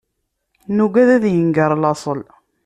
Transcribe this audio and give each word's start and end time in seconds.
Nugad 0.75 1.09
ad 1.15 1.23
yenger 1.33 1.71
laṣel. 1.77 2.21